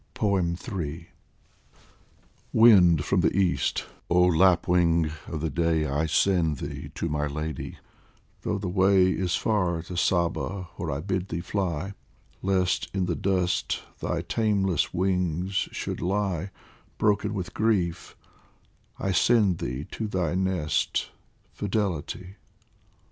[0.19, 0.57] in
[2.53, 7.77] WIND from the east, oh Lapwing of the day, I send thee to my Lady,
[8.41, 11.93] though the way Is far to Saba, where I bid thee fly;
[12.41, 16.49] Lest in the dust thy tameless wings should lie,
[16.97, 18.17] Broken with grief,
[18.97, 21.11] I send thee to thy nest,
[21.53, 22.37] Fidelity.